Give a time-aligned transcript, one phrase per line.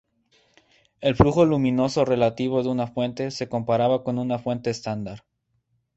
[0.99, 5.25] El flujo luminoso relativo de una fuente se comparaba con una fuente estándar.